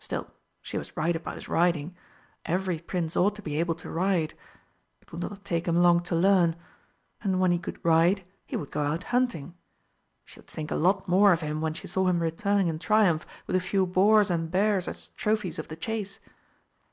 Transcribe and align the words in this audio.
Still, 0.00 0.28
she 0.60 0.76
was 0.78 0.96
right 0.96 1.14
about 1.14 1.36
his 1.36 1.48
riding. 1.48 1.94
Every 2.44 2.80
Prince 2.80 3.16
ought 3.16 3.36
to 3.36 3.40
be 3.42 3.54
able 3.60 3.76
to 3.76 3.88
ride. 3.88 4.34
It 5.00 5.12
would 5.12 5.20
not 5.20 5.44
take 5.44 5.68
him 5.68 5.76
long 5.80 6.00
to 6.10 6.16
learn. 6.16 6.56
And 7.22 7.38
when 7.38 7.52
he 7.52 7.60
could 7.60 7.84
ride 7.84 8.24
he 8.44 8.56
would 8.56 8.72
go 8.72 8.82
out 8.82 9.04
hunting. 9.14 9.54
She 10.24 10.40
would 10.40 10.48
think 10.48 10.72
a 10.72 10.74
lot 10.74 11.06
more 11.06 11.32
of 11.32 11.40
him 11.40 11.60
when 11.60 11.74
she 11.74 11.86
saw 11.86 12.08
him 12.08 12.18
returning 12.18 12.66
in 12.66 12.80
triumph 12.80 13.24
with 13.46 13.54
a 13.54 13.60
few 13.60 13.86
boars 13.86 14.28
and 14.28 14.50
bears 14.50 14.88
as 14.88 15.10
trophies 15.10 15.56
of 15.60 15.68
the 15.68 15.76
chase. 15.76 16.18